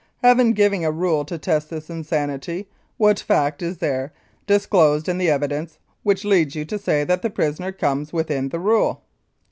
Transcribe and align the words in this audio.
Having 0.23 0.53
given 0.53 0.83
a 0.83 0.91
rule 0.91 1.23
to 1.25 1.37
test 1.37 1.69
this 1.69 1.87
insanity, 1.87 2.67
what 2.97 3.19
fact 3.19 3.61
is 3.61 3.77
there 3.77 4.11
disclosed 4.47 5.07
in 5.07 5.19
the 5.19 5.29
evidence 5.29 5.77
which 6.01 6.25
leads 6.25 6.55
you 6.55 6.65
to 6.65 6.79
say 6.79 7.03
that 7.03 7.21
the 7.21 7.29
prisoner 7.29 7.71
comes 7.71 8.11
within 8.11 8.49
the 8.49 8.57
rule? 8.59 9.03